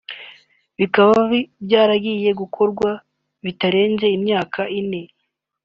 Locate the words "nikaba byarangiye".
0.77-2.29